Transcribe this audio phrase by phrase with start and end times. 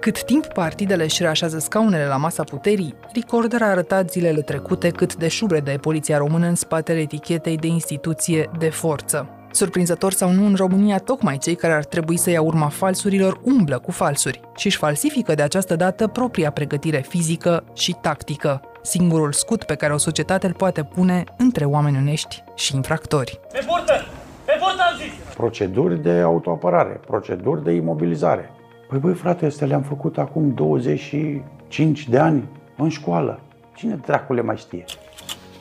[0.00, 5.14] Cât timp partidele își reașează scaunele la masa puterii, Recorder a arătat zilele trecute cât
[5.14, 9.28] de șubredă e poliția română în spatele etichetei de instituție de forță.
[9.50, 13.78] Surprinzător sau nu, în România, tocmai cei care ar trebui să ia urma falsurilor umblă
[13.78, 19.64] cu falsuri și își falsifică de această dată propria pregătire fizică și tactică, singurul scut
[19.64, 23.40] pe care o societate îl poate pune între oameni onești și infractori.
[23.52, 24.06] Pe burtă!
[24.44, 25.34] Pe burtă am zis!
[25.34, 28.50] Proceduri de autoapărare, proceduri de imobilizare.
[28.90, 33.40] Păi băi frate, astea le-am făcut acum 25 de ani în școală.
[33.74, 34.84] Cine dracule mai știe?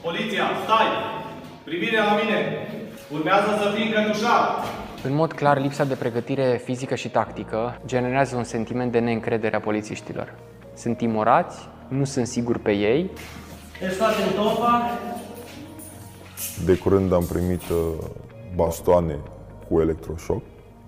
[0.04, 0.86] Poliția, stai!
[1.64, 2.68] Privire la mine!
[3.14, 4.64] Urmează să fii încătușat!
[5.04, 9.60] În mod clar, lipsa de pregătire fizică și tactică generează un sentiment de neîncredere a
[9.60, 10.36] polițiștilor.
[10.76, 11.58] Sunt timorați,
[11.88, 13.10] nu sunt siguri pe ei.
[13.80, 14.90] Testate în tofa.
[16.66, 17.78] De curând am primit uh,
[18.56, 19.18] bastoane
[19.70, 20.42] cu electroșoc.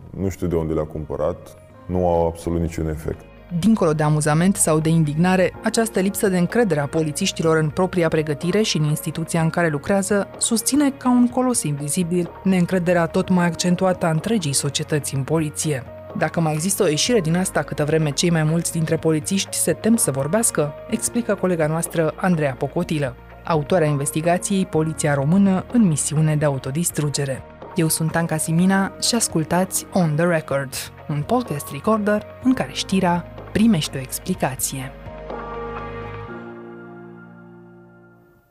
[0.09, 1.60] Nu știu de unde le-a cumpărat.
[1.91, 3.19] Nu au absolut niciun efect.
[3.59, 8.61] Dincolo de amuzament sau de indignare, această lipsă de încredere a polițiștilor în propria pregătire
[8.61, 14.05] și în instituția în care lucrează susține ca un colos invizibil neîncrederea tot mai accentuată
[14.05, 15.83] a întregii societăți în poliție.
[16.17, 19.73] Dacă mai există o ieșire din asta câtă vreme cei mai mulți dintre polițiști se
[19.73, 26.45] tem să vorbească, explică colega noastră Andreea Pocotilă, autoarea investigației Poliția Română în misiune de
[26.45, 27.43] autodistrugere.
[27.75, 30.73] Eu sunt Anca Simina și ascultați On The Record,
[31.09, 34.91] un podcast recorder în care știrea primește o explicație.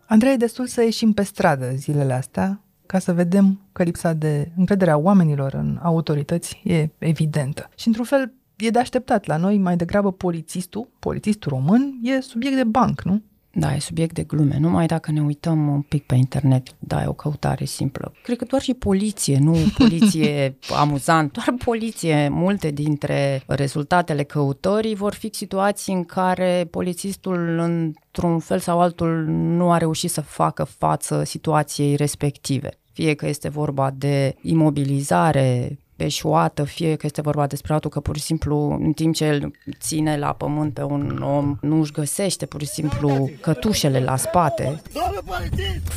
[0.06, 4.50] Andrei, e destul să ieșim pe stradă zilele astea ca să vedem că lipsa de
[4.56, 7.68] încredere a oamenilor în autorități e evidentă.
[7.76, 12.56] Și într-un fel e de așteptat la noi, mai degrabă polițistul, polițistul român, e subiect
[12.56, 13.22] de banc, nu?
[13.52, 14.58] Da, e subiect de glume.
[14.58, 18.12] Numai dacă ne uităm un pic pe internet, da, e o căutare simplă.
[18.22, 22.28] Cred că doar și poliție, nu poliție amuzant, doar poliție.
[22.28, 29.72] Multe dintre rezultatele căutării vor fi situații în care polițistul, într-un fel sau altul, nu
[29.72, 32.70] a reușit să facă față situației respective.
[32.92, 38.16] Fie că este vorba de imobilizare, eșuată, fie că este vorba despre altul că pur
[38.16, 39.50] și simplu în timp ce el
[39.80, 44.82] ține la pământ pe un om, nu își găsește pur și simplu cătușele la spate.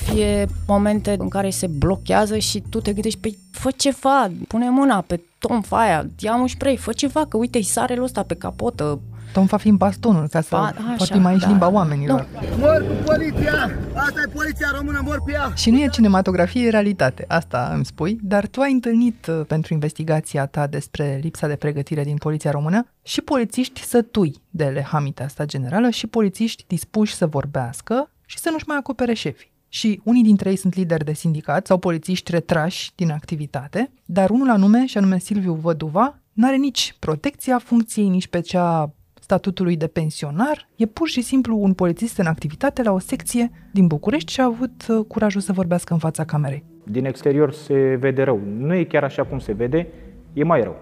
[0.03, 5.01] Fie momente în care se blochează și tu te gândești, păi fă ceva, pune mâna
[5.01, 8.99] pe tomfa aia, ia un spray, fă ceva, că uite, îi sare ăsta pe capotă,
[9.33, 11.47] Tom fa fiind bastonul ca să ba, poate mai da.
[11.47, 12.27] limba oamenilor.
[12.57, 13.53] Mor cu poliția!
[13.93, 15.51] Asta e poliția română, mor pe ea!
[15.55, 17.25] Și nu e cinematografie, e realitate.
[17.27, 18.17] Asta îmi spui.
[18.21, 22.87] Dar tu ai întâlnit uh, pentru investigația ta despre lipsa de pregătire din poliția română
[23.03, 28.67] și polițiști sătui de lehamita asta generală și polițiști dispuși să vorbească și să nu-și
[28.67, 33.11] mai acopere șefii și unii dintre ei sunt lideri de sindicat sau polițiști retrași din
[33.11, 38.39] activitate, dar unul anume, și anume Silviu Văduva, nu are nici protecția funcției, nici pe
[38.39, 38.93] cea
[39.33, 43.87] statutului de pensionar, e pur și simplu un polițist în activitate la o secție din
[43.87, 46.63] București și a avut uh, curajul să vorbească în fața camerei.
[46.83, 48.41] Din exterior se vede rău.
[48.57, 49.87] Nu e chiar așa cum se vede,
[50.33, 50.75] e mai rău.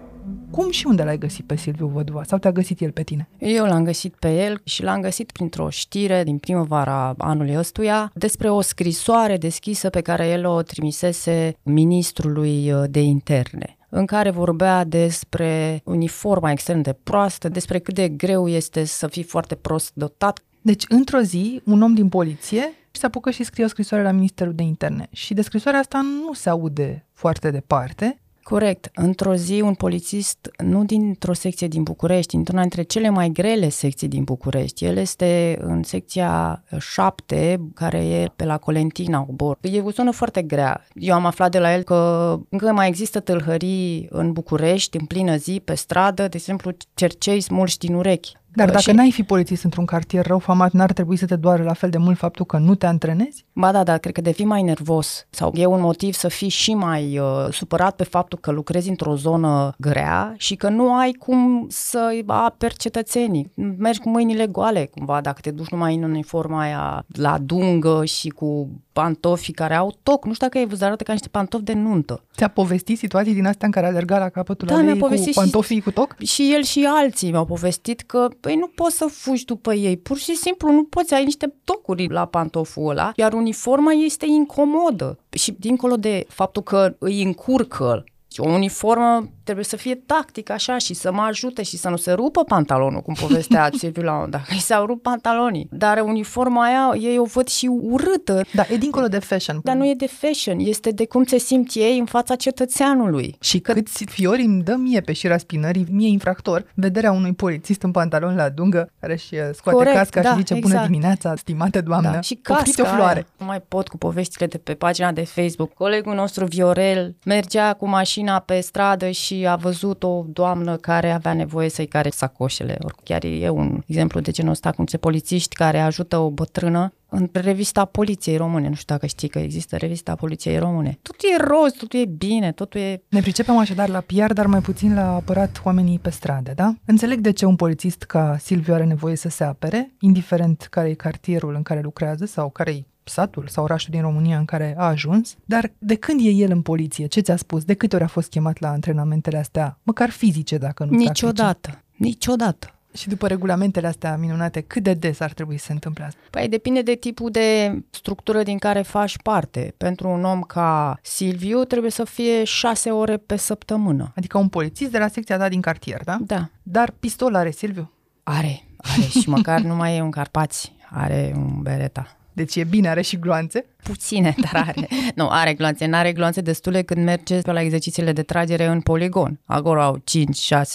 [0.50, 2.22] Cum și unde l-ai găsit pe Silviu Văduva?
[2.22, 3.28] Sau te-a găsit el pe tine?
[3.38, 8.48] Eu l-am găsit pe el și l-am găsit printr-o știre din primăvara anului ăstuia despre
[8.50, 14.84] o scrisoare deschisă pe care el o trimisese ministrului uh, de interne în care vorbea
[14.84, 20.42] despre uniforma extrem de proastă, despre cât de greu este să fii foarte prost dotat.
[20.60, 24.54] Deci, într-o zi, un om din poliție se apucă și scrie o scrisoare la Ministerul
[24.54, 25.08] de Interne.
[25.10, 28.90] Și de scrisoarea asta nu se aude foarte departe, Corect.
[28.94, 34.08] Într-o zi, un polițist, nu dintr-o secție din București, într-una dintre cele mai grele secții
[34.08, 34.84] din București.
[34.84, 39.58] El este în secția 7, care e pe la Colentina, Obor.
[39.60, 40.86] E o zonă foarte grea.
[40.94, 45.36] Eu am aflat de la el că încă mai există tâlhării în București, în plină
[45.36, 48.32] zi, pe stradă, de exemplu, cercei smulși din urechi.
[48.54, 48.92] Dar dacă și...
[48.92, 51.98] n-ai fi polițist într-un cartier rău famat, n-ar trebui să te doare la fel de
[51.98, 53.44] mult faptul că nu te antrenezi?
[53.52, 56.74] Ba da, dar cred că devii mai nervos sau e un motiv să fii și
[56.74, 61.66] mai uh, supărat pe faptul că lucrezi într-o zonă grea și că nu ai cum
[61.68, 63.50] să aperi cetățenii.
[63.78, 68.28] Mergi cu mâinile goale cumva dacă te duci numai în uniforma aia la dungă și
[68.28, 70.24] cu pantofi care au toc.
[70.24, 72.24] Nu știu dacă ai văzut, arată ca niște pantofi de nuntă.
[72.36, 75.82] Ți-a povestit situații din astea în care alerga la capătul da, alei cu pantofii și,
[75.82, 76.16] cu toc?
[76.18, 80.16] Și el și alții mi-au povestit că păi nu poți să fugi după ei, pur
[80.16, 85.18] și simplu nu poți, ai niște tocuri la pantoful ăla, iar uniforma este incomodă.
[85.30, 88.04] Și dincolo de faptul că îi încurcă
[88.36, 92.12] o uniformă trebuie să fie tactic așa și să mă ajute și să nu se
[92.12, 94.48] rupă pantalonul, cum povestea Silviu la un dat.
[94.48, 95.68] I s-au rupt pantalonii.
[95.70, 98.44] Dar uniforma aia, ei o văd și urâtă.
[98.52, 99.60] Da, e dincolo de fashion.
[99.62, 103.36] Dar nu e de fashion, este de cum se simt ei în fața cetățeanului.
[103.40, 107.90] Și câți fiori îmi dă mie pe șira spinării, mie infractor, vederea unui polițist în
[107.90, 110.90] pantalon la dungă, care și uh, scoate Corect, casca da, și zice bună exact.
[110.90, 112.20] dimineața, stimată doamnă, Da.
[112.20, 113.14] Și oferiți casca o floare.
[113.14, 113.26] Aia.
[113.38, 115.72] Nu mai pot cu poveștile de pe pagina de Facebook.
[115.74, 121.32] Colegul nostru Viorel mergea cu mașina pe stradă și a văzut o doamnă care avea
[121.32, 122.76] nevoie să-i care sacoșele.
[122.84, 126.92] Or, Chiar e un exemplu de genul ăsta cu niște polițiști care ajută o bătrână
[127.08, 128.68] în revista Poliției Române.
[128.68, 130.98] Nu știu dacă știi că există revista Poliției Române.
[131.02, 133.02] Totul e roz, totul e bine, totul e...
[133.08, 136.74] Ne pricepem așadar la PR, dar mai puțin la apărat oamenii pe stradă, da?
[136.84, 140.94] Înțeleg de ce un polițist ca Silviu are nevoie să se apere, indiferent care e
[140.94, 144.84] cartierul în care lucrează sau care e satul sau orașul din România în care a
[144.86, 147.06] ajuns, dar de când e el în poliție?
[147.06, 147.64] Ce ți-a spus?
[147.64, 151.08] De câte ori a fost chemat la antrenamentele astea, măcar fizice, dacă nu tactice?
[151.08, 151.82] Niciodată.
[151.96, 152.74] Niciodată.
[152.94, 156.20] Și după regulamentele astea minunate, cât de des ar trebui să se întâmple asta?
[156.30, 159.74] Păi depinde de tipul de structură din care faci parte.
[159.76, 164.12] Pentru un om ca Silviu trebuie să fie șase ore pe săptămână.
[164.16, 166.18] Adică un polițist de la secția ta din cartier, da?
[166.20, 167.90] Da, Dar pistol are Silviu.
[168.22, 172.16] are, are și măcar nu mai e un Carpați, are un Beretta.
[172.32, 173.66] Deci e bine, are și gloanțe.
[173.82, 174.88] Puține, dar are.
[175.14, 175.86] Nu, are gloanțe.
[175.86, 179.40] N-are gloanțe destule când merge pe la exercițiile de tragere în poligon.
[179.44, 180.02] Acolo au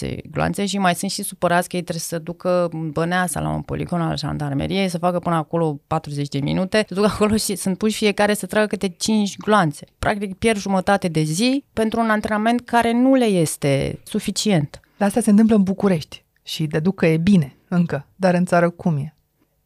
[0.04, 3.60] 5-6 gloanțe și mai sunt și supărați că ei trebuie să ducă băneasa la un
[3.60, 7.78] poligon al jandarmeriei, să facă până acolo 40 de minute, să ducă acolo și sunt
[7.78, 9.86] puși fiecare să tragă câte 5 gloanțe.
[9.98, 14.80] Practic pierd jumătate de zi pentru un antrenament care nu le este suficient.
[14.96, 18.70] Dar asta se întâmplă în București și deduc că e bine încă, dar în țară
[18.70, 19.14] cum e?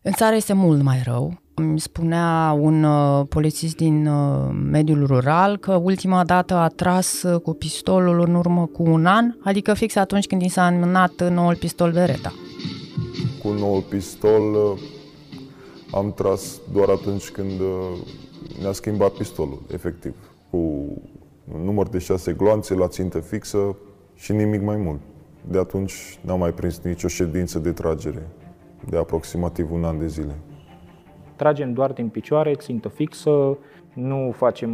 [0.03, 1.42] În țară este mult mai rău.
[1.55, 7.41] Îmi spunea un uh, polițist din uh, mediul rural că ultima dată a tras uh,
[7.41, 11.57] cu pistolul în urmă cu un an, adică fix atunci când i s-a înmânat noul
[11.57, 12.33] pistol Beretta.
[13.43, 14.81] Cu un nou pistol uh,
[15.95, 17.99] am tras doar atunci când uh,
[18.61, 20.15] ne-a schimbat pistolul, efectiv.
[20.51, 20.57] Cu
[21.55, 23.77] un număr de șase gloanțe la țintă fixă
[24.15, 25.01] și nimic mai mult.
[25.51, 28.29] De atunci n-am mai prins nicio ședință de tragere
[28.91, 30.35] de aproximativ un an de zile.
[31.37, 33.57] Tragem doar din picioare, țintă fixă,
[33.93, 34.71] nu facem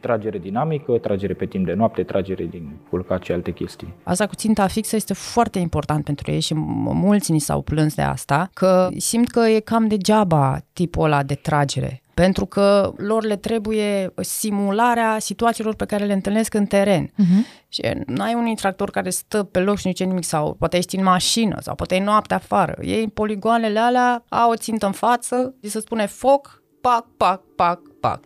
[0.00, 3.94] tragere dinamică, tragere pe timp de noapte, tragere din culcat și alte chestii.
[4.02, 6.56] Asta cu ținta fixă este foarte important pentru ei și m-
[6.92, 11.34] mulți ni s-au plâns de asta, că simt că e cam degeaba tipul ăla de
[11.34, 12.00] tragere.
[12.20, 17.06] Pentru că lor le trebuie simularea situațiilor pe care le întâlnesc în teren.
[17.06, 17.66] Uh-huh.
[17.68, 20.96] Și n-ai un infractor care stă pe loc și nu zice nimic sau poate ești
[20.96, 22.76] în mașină sau poate e noapte afară.
[22.80, 27.40] Ei în poligoanele alea au o țintă în față, și se spune foc, pac, pac,
[27.56, 28.20] pac, pac.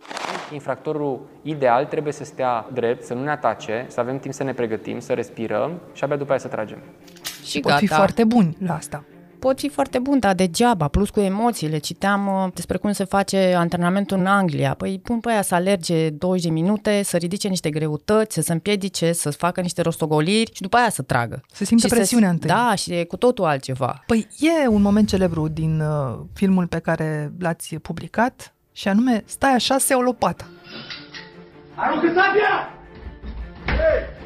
[0.53, 4.53] Infractorul ideal trebuie să stea drept, să nu ne atace, să avem timp să ne
[4.53, 6.77] pregătim, să respirăm și abia după aia să tragem.
[7.43, 9.03] Și Pot fi foarte buni la asta.
[9.43, 11.77] Pot fi foarte bun, dar degeaba, plus cu emoțiile.
[11.77, 14.73] Citeam uh, despre cum se face antrenamentul în Anglia.
[14.73, 18.51] Păi pun pe aia să alerge 20 de minute, să ridice niște greutăți, să se
[18.51, 21.41] împiedice, să facă niște rostogoliri și după aia să tragă.
[21.51, 22.49] Să simtă și presiunea se, întâi.
[22.49, 24.03] Da, și e cu totul altceva.
[24.05, 29.53] Păi e un moment celebru din uh, filmul pe care l-ați publicat și anume Stai
[29.53, 30.45] așa, se o lopată.
[31.75, 32.73] Aruncă sabia!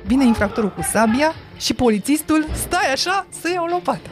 [0.06, 4.10] Vine infractorul cu sabia și polițistul stai așa să ia o lopată.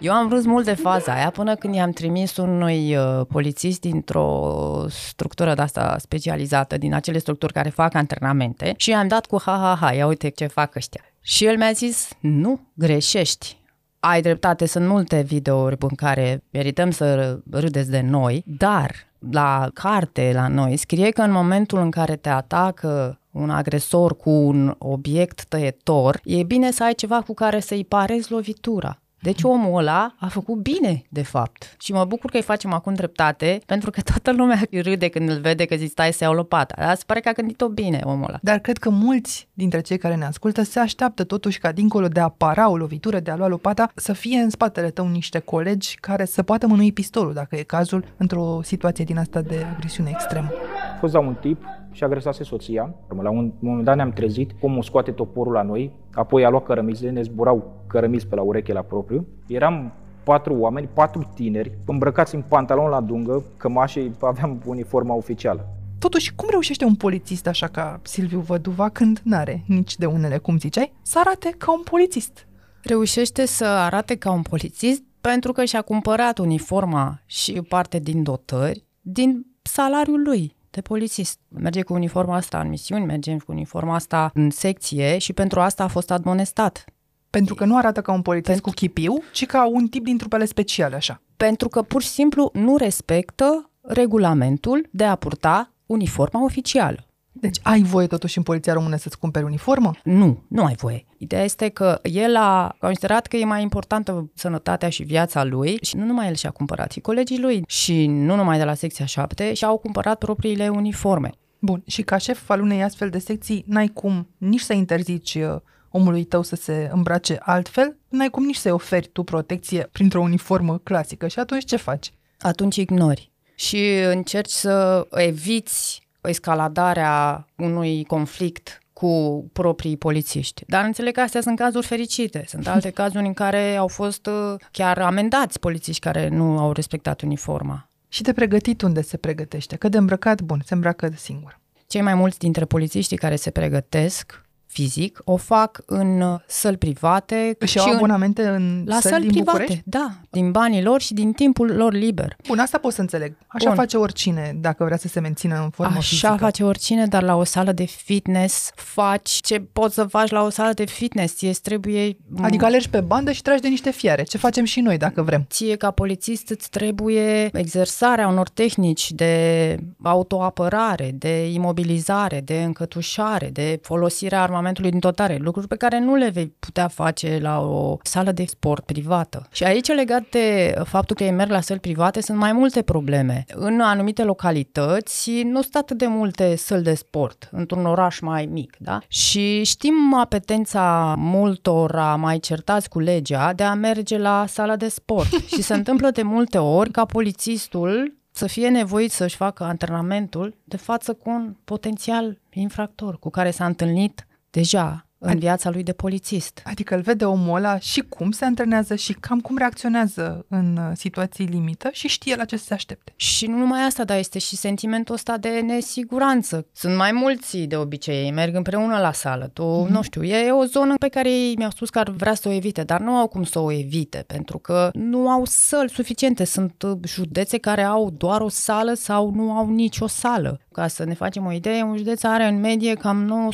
[0.00, 4.86] Eu am vrut mult de faza aia până când i-am trimis unui uh, polițist dintr-o
[4.88, 9.92] structură de asta specializată, din acele structuri care fac antrenamente și i-am dat cu ha-ha-ha,
[9.92, 11.00] ia uite ce fac ăștia.
[11.20, 13.56] Și el mi-a zis, nu, greșești.
[14.00, 18.94] Ai dreptate, sunt multe videouri în care merităm să râdeți de noi, dar
[19.30, 24.30] la carte, la noi, scrie că în momentul în care te atacă un agresor cu
[24.30, 28.98] un obiect tăietor, e bine să ai ceva cu care să-i parezi lovitura.
[29.24, 31.76] Deci omul ăla a făcut bine, de fapt.
[31.78, 35.40] Și mă bucur că îi facem acum dreptate, pentru că toată lumea râde când îl
[35.40, 36.74] vede că zici stai să iau lopata.
[36.78, 38.38] Dar se pare că a gândit-o bine omul ăla.
[38.42, 42.20] Dar cred că mulți dintre cei care ne ascultă se așteaptă totuși ca dincolo de
[42.20, 45.96] a para o lovitură, de a lua lopata, să fie în spatele tău niște colegi
[46.00, 50.48] care să poată mânui pistolul, dacă e cazul, într-o situație din asta de agresiune extremă.
[50.94, 51.64] A fost la un tip
[51.94, 52.94] și agresase soția.
[53.22, 57.10] La un moment dat ne-am trezit, omul scoate toporul la noi, apoi a luat cărămizile,
[57.10, 59.26] ne zburau cărămizi pe la ureche la propriu.
[59.46, 59.92] Eram
[60.24, 65.68] patru oameni, patru tineri, îmbrăcați în pantalon la dungă, cămașe, aveam uniforma oficială.
[65.98, 70.58] Totuși, cum reușește un polițist așa ca Silviu Văduva când n-are nici de unele, cum
[70.58, 72.46] ziceai, să arate ca un polițist?
[72.82, 78.84] Reușește să arate ca un polițist pentru că și-a cumpărat uniforma și parte din dotări
[79.00, 80.53] din salariul lui.
[80.74, 81.38] De polițist.
[81.48, 85.84] Merge cu uniforma asta în misiuni, merge cu uniforma asta în secție și pentru asta
[85.84, 86.84] a fost admonestat.
[87.30, 88.70] Pentru că nu arată ca un polițist Pentru...
[88.70, 91.22] cu chipiu, ci ca un tip din trupele speciale, așa.
[91.36, 97.06] Pentru că pur și simplu nu respectă regulamentul de a purta uniforma oficială.
[97.44, 99.90] Deci ai voie totuși în Poliția Română să-ți cumperi uniformă?
[100.04, 101.06] Nu, nu ai voie.
[101.18, 105.96] Ideea este că el a considerat că e mai importantă sănătatea și viața lui și
[105.96, 109.54] nu numai el și-a cumpărat, și colegii lui și nu numai de la secția 7
[109.54, 111.30] și-au cumpărat propriile uniforme.
[111.58, 115.56] Bun, și ca șef al unei astfel de secții, n-ai cum nici să interzici uh,
[115.90, 120.78] omului tău să se îmbrace altfel, n-ai cum nici să-i oferi tu protecție printr-o uniformă
[120.78, 121.28] clasică.
[121.28, 122.12] Și atunci ce faci?
[122.38, 130.64] Atunci ignori și încerci să eviți escaladarea unui conflict cu proprii polițiști.
[130.66, 132.44] Dar înțeleg că astea sunt cazuri fericite.
[132.48, 137.20] Sunt alte cazuri în care au fost uh, chiar amendați polițiști care nu au respectat
[137.20, 137.88] uniforma.
[138.08, 139.76] Și de pregătit unde se pregătește?
[139.76, 141.60] Că de îmbrăcat, bun, se îmbracă de singur.
[141.86, 144.43] Cei mai mulți dintre polițiștii care se pregătesc
[144.74, 147.56] fizic, o fac în uh, săli private.
[147.64, 149.82] Și au abonamente în la săli, din private, București?
[149.84, 152.36] da, din banii lor și din timpul lor liber.
[152.48, 153.36] Bun, asta pot să înțeleg.
[153.46, 153.74] Așa Bun.
[153.76, 156.36] face oricine dacă vrea să se mențină în formă Așa fizică.
[156.38, 160.50] face oricine, dar la o sală de fitness faci ce poți să faci la o
[160.50, 161.34] sală de fitness.
[161.34, 162.16] Ție trebuie...
[162.42, 164.22] Adică alergi pe bandă și tragi de niște fiare.
[164.22, 165.46] Ce facem și noi dacă vrem.
[165.50, 173.78] Ție ca polițist îți trebuie exersarea unor tehnici de autoapărare, de imobilizare, de încătușare, de
[173.82, 178.32] folosirea armamentului din totare, lucruri pe care nu le vei putea face la o sală
[178.32, 179.46] de sport privată.
[179.52, 183.44] Și aici legat de faptul că ei merg la săli private sunt mai multe probleme.
[183.54, 188.76] În anumite localități nu sunt atât de multe săli de sport, într-un oraș mai mic,
[188.78, 188.98] da?
[189.08, 195.32] Și știm apetența multora mai certați cu legea de a merge la sala de sport.
[195.54, 200.76] și se întâmplă de multe ori ca polițistul să fie nevoit să-și facă antrenamentul de
[200.76, 206.62] față cu un potențial infractor cu care s-a întâlnit deja în viața lui de polițist.
[206.64, 210.96] Adică îl vede omul ăla și cum se antrenează și cam cum reacționează în uh,
[210.96, 213.12] situații limită și știe la ce să se aștepte.
[213.16, 216.66] Și nu numai asta, dar este și sentimentul ăsta de nesiguranță.
[216.72, 219.50] Sunt mai mulți de obicei, ei merg împreună la sală.
[219.52, 219.90] Tu, mm-hmm.
[219.90, 222.52] nu știu, e o zonă pe care ei mi-au spus că ar vrea să o
[222.52, 226.44] evite, dar nu au cum să o evite, pentru că nu au săli suficiente.
[226.44, 230.60] Sunt uh, județe care au doar o sală sau nu au nicio sală.
[230.74, 233.50] Ca să ne facem o idee, un județ are în medie cam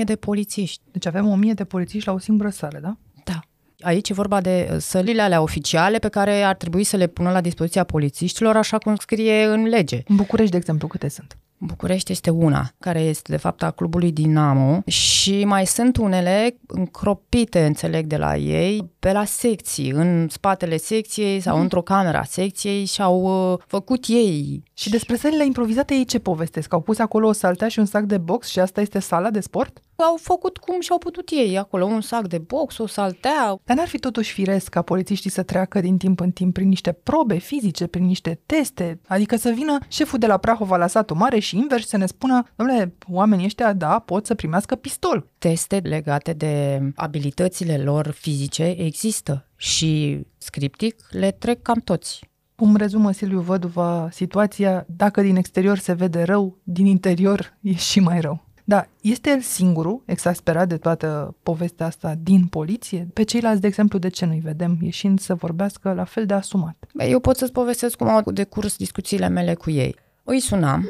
[0.00, 0.82] 900-1000 de polițiști.
[0.90, 2.96] Deci avem 1000 de polițiști la o singură sală, da?
[3.24, 3.40] Da.
[3.80, 7.30] Aici e vorba de uh, sălile alea oficiale pe care ar trebui să le pună
[7.30, 10.02] la dispoziția polițiștilor, așa cum scrie în lege.
[10.06, 11.36] În București, de exemplu, câte sunt?
[11.58, 17.64] București este una, care este de fapt a clubului Dinamo și mai sunt unele încropite,
[17.64, 21.62] înțeleg de la ei, pe la secții, în spatele secției sau mm.
[21.62, 24.62] într-o cameră a secției și au uh, făcut ei.
[24.74, 26.72] Și despre sălile improvizate ei ce povestesc?
[26.72, 29.40] Au pus acolo o saltea și un sac de box și asta este sala de
[29.40, 29.80] sport?
[29.96, 33.58] Au făcut cum și-au putut ei acolo, un sac de box, o saltea.
[33.64, 36.92] Dar n-ar fi totuși firesc ca polițiștii să treacă din timp în timp prin niște
[36.92, 41.38] probe fizice, prin niște teste, adică să vină șeful de la Prahova la satul mare
[41.38, 45.30] și invers să ne spună, domnule, oamenii ăștia, da, pot să primească pistol.
[45.38, 52.20] Teste legate de abilitățile lor fizice există și scriptic le trec cam toți.
[52.54, 58.00] Cum rezumă Silviu Văduva situația, dacă din exterior se vede rău, din interior e și
[58.00, 58.45] mai rău.
[58.68, 63.08] Da, este el singurul exasperat de toată povestea asta din poliție?
[63.12, 66.76] Pe ceilalți, de exemplu, de ce nu-i vedem ieșind să vorbească la fel de asumat?
[67.08, 69.96] Eu pot să-ți povestesc cum au decurs discuțiile mele cu ei.
[70.24, 70.84] Îi sunam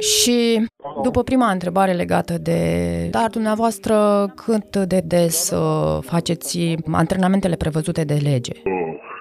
[0.00, 0.66] și
[1.02, 8.14] după prima întrebare legată de, dar dumneavoastră cât de des uh, faceți antrenamentele prevăzute de
[8.14, 8.52] lege?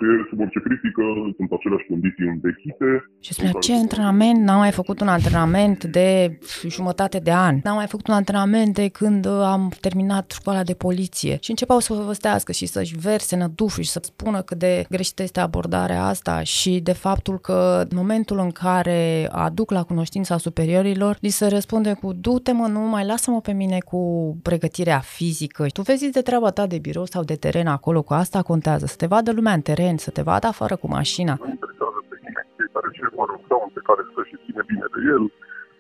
[0.02, 1.04] E sub orice critică,
[1.38, 2.88] sunt aceleași condiții învechite.
[3.26, 4.40] Și spunea, ce antrenament?
[4.46, 7.56] N-am mai făcut un antrenament de jumătate de an.
[7.64, 11.38] N-am mai făcut un antrenament de când am terminat școala de poliție.
[11.42, 15.40] Și începeau să povestească și să-și verse nădușul și să spună cât de greșită este
[15.40, 21.30] abordarea asta și de faptul că în momentul în care aduc la cunoștința superiorilor, li
[21.30, 24.02] se răspunde cu du-te mă, nu mai lasă-mă pe mine cu
[24.42, 25.66] pregătirea fizică.
[25.74, 28.96] Tu vezi de treaba ta de birou sau de teren acolo, cu asta contează, să
[28.96, 31.38] te vadă lumea în teren, să te vadă afară cu mașina.
[31.40, 33.42] Nu interesează pe nimeni cei care cer mă rog,
[33.78, 35.24] pe care să și ține bine de el.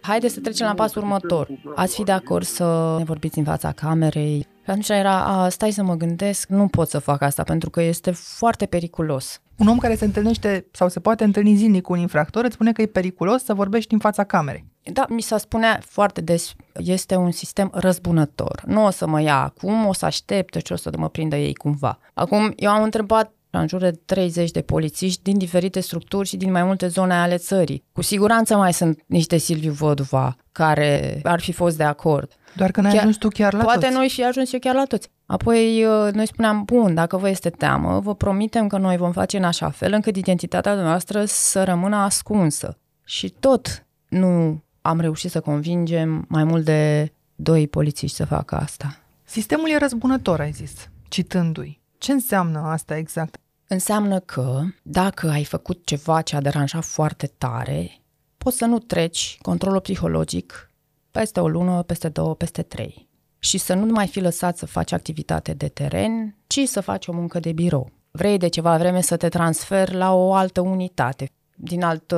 [0.01, 1.47] Haideți să trecem la pasul următor.
[1.75, 4.39] Ați fi de acord să ne vorbiți în fața camerei?
[4.39, 7.81] Și atunci era, a, stai să mă gândesc, nu pot să fac asta pentru că
[7.81, 9.41] este foarte periculos.
[9.57, 12.71] Un om care se întâlnește sau se poate întâlni zilnic cu un infractor îți spune
[12.71, 14.65] că e periculos să vorbești în fața camerei.
[14.83, 18.63] Da, mi s-a spunea foarte des, este un sistem răzbunător.
[18.65, 21.55] Nu o să mă ia acum, o să aștepte și o să mă prindă ei
[21.55, 21.99] cumva.
[22.13, 26.51] Acum, eu am întrebat în jur de 30 de polițiști din diferite structuri și din
[26.51, 27.83] mai multe zone ale țării.
[27.91, 32.31] Cu siguranță mai sunt niște Silviu Văduva care ar fi fost de acord.
[32.55, 33.93] Doar că n-ai Chiar- ajuns tu chiar la Poate toți.
[33.93, 35.09] noi și ajuns eu chiar la toți.
[35.25, 39.37] Apoi uh, noi spuneam, bun, dacă vă este teamă, vă promitem că noi vom face
[39.37, 42.77] în așa fel încât identitatea noastră să rămână ascunsă.
[43.05, 48.99] Și tot nu am reușit să convingem mai mult de doi polițiști să facă asta.
[49.23, 51.81] Sistemul e răzbunător, ai zis, citându-i.
[51.97, 53.39] Ce înseamnă asta exact?
[53.67, 58.01] Înseamnă că dacă ai făcut ceva ce a deranjat foarte tare,
[58.37, 60.71] poți să nu treci controlul psihologic
[61.11, 63.07] peste o lună, peste două, peste trei.
[63.39, 67.13] Și să nu mai fi lăsat să faci activitate de teren, ci să faci o
[67.13, 67.91] muncă de birou.
[68.11, 72.17] Vrei de ceva vreme să te transferi la o altă unitate, din altă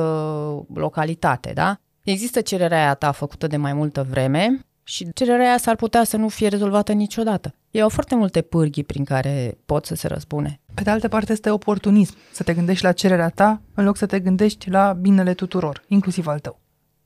[0.74, 1.80] localitate, da?
[2.02, 6.16] Există cererea aia ta făcută de mai multă vreme și cererea aia s-ar putea să
[6.16, 7.54] nu fie rezolvată niciodată.
[7.70, 10.59] Ei au foarte multe pârghii prin care pot să se răzbune.
[10.74, 14.06] Pe de altă parte, este oportunism să te gândești la cererea ta în loc să
[14.06, 16.60] te gândești la binele tuturor, inclusiv al tău.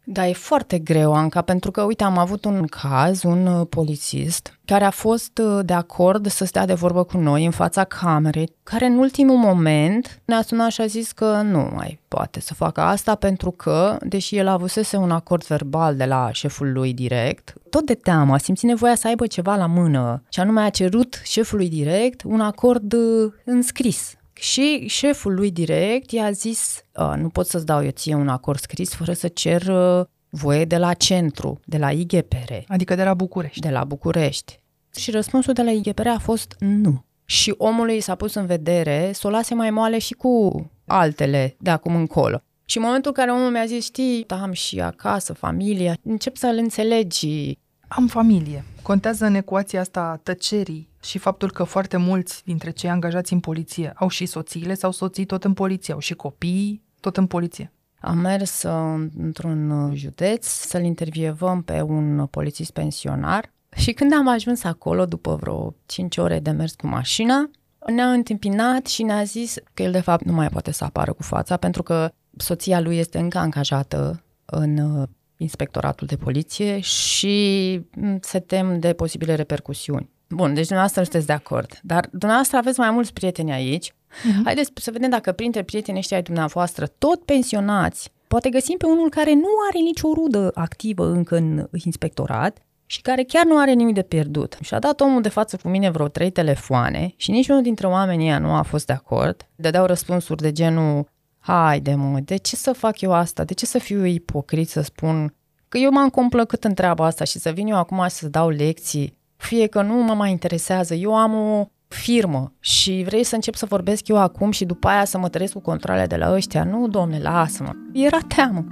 [0.06, 4.58] Da, e foarte greu, Anca, pentru că, uite, am avut un caz, un uh, polițist,
[4.64, 8.54] care a fost uh, de acord să stea de vorbă cu noi în fața camerei,
[8.62, 12.80] care în ultimul moment ne-a sunat și a zis că nu mai poate să facă
[12.80, 17.86] asta pentru că, deși el avusese un acord verbal de la șeful lui direct, tot
[17.86, 21.68] de teamă a simțit nevoia să aibă ceva la mână și anume a cerut șefului
[21.68, 24.14] direct un acord uh, înscris.
[24.32, 28.58] Și șeful lui direct i-a zis, "A, nu pot să-ți dau eu ție un acord
[28.58, 33.14] scris fără să cer uh, voie de la centru, de la IGPR, Adică de la
[33.14, 33.60] București.
[33.60, 34.58] de la București.
[34.96, 37.04] Și răspunsul de la IGPR a fost nu.
[37.24, 41.70] Și omului s-a pus în vedere să o lase mai moale și cu altele de
[41.70, 42.42] acum încolo.
[42.64, 46.56] Și în momentul în care omul mi-a zis, știi, am și acasă, familie, încep să-l
[46.56, 47.58] înțelegi.
[47.96, 48.64] Am familie.
[48.82, 53.40] Contează în ecuația asta a tăcerii și faptul că foarte mulți dintre cei angajați în
[53.40, 57.72] poliție au și soțiile sau soții tot în poliție, au și copiii tot în poliție.
[58.00, 64.28] Am mers uh, într-un uh, județ să-l intervievăm pe un polițist pensionar și când am
[64.28, 67.50] ajuns acolo, după vreo 5 ore de mers cu mașina,
[67.86, 71.22] ne-a întâmpinat și ne-a zis că el de fapt nu mai poate să apară cu
[71.22, 78.18] fața pentru că soția lui este încă angajată în uh, inspectoratul de poliție și mm,
[78.20, 80.12] se tem de posibile repercusiuni.
[80.28, 83.90] Bun, deci dumneavoastră sunteți de acord, dar dumneavoastră aveți mai mulți prieteni aici.
[83.90, 84.44] Uh-huh.
[84.44, 89.08] Haideți să vedem dacă printre prietenii ăștia ai dumneavoastră, tot pensionați, poate găsim pe unul
[89.08, 93.94] care nu are nicio rudă activă încă în inspectorat și care chiar nu are nimic
[93.94, 94.56] de pierdut.
[94.60, 98.26] Și a dat omul de față cu mine vreo trei telefoane și niciunul dintre oamenii
[98.26, 99.48] ăia nu a fost de acord.
[99.54, 101.06] Dădeau răspunsuri de genul,
[101.46, 103.44] haide mă, de ce să fac eu asta?
[103.44, 105.34] De ce să fiu ipocrit să spun
[105.68, 109.18] că eu m-am complăcut în treaba asta și să vin eu acum să dau lecții?
[109.36, 113.66] Fie că nu mă mai interesează, eu am o firmă și vrei să încep să
[113.66, 116.64] vorbesc eu acum și după aia să mă trăiesc cu controle de la ăștia.
[116.64, 117.72] Nu, domne, lasă-mă.
[117.92, 118.64] Era teamă.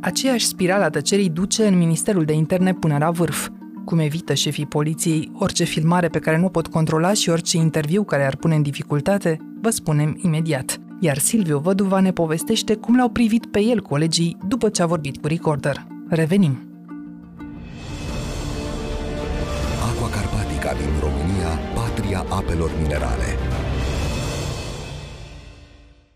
[0.00, 3.48] Aceeași spirală a tăcerii duce în Ministerul de Interne până la vârf.
[3.84, 8.04] Cum evită șefii poliției orice filmare pe care nu o pot controla și orice interviu
[8.04, 10.80] care ar pune în dificultate, vă spunem imediat.
[11.00, 15.16] Iar Silviu Văduva ne povestește cum l-au privit pe el colegii după ce a vorbit
[15.20, 15.86] cu recorder.
[16.08, 16.58] Revenim.
[19.88, 23.41] Aqua Carpatica din România, patria apelor minerale.